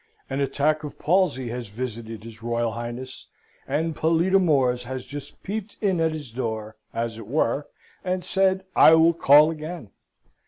An 0.31 0.39
attack 0.41 0.83
of 0.83 0.97
palsy 0.97 1.49
has 1.49 1.67
visited 1.67 2.23
his 2.23 2.41
Royal 2.41 2.71
Highness; 2.71 3.27
and 3.67 3.95
pallida 3.95 4.39
mors 4.39 4.81
has 4.81 5.05
just 5.05 5.43
peeped 5.43 5.77
in 5.79 5.99
at 6.01 6.11
his 6.11 6.31
door, 6.31 6.75
as 6.91 7.19
it 7.19 7.27
were, 7.27 7.67
and 8.03 8.23
said, 8.23 8.63
'I 8.75 8.95
will 8.95 9.13
call 9.13 9.51
again.' 9.51 9.91